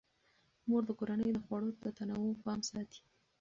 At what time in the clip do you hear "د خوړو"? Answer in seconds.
1.33-1.69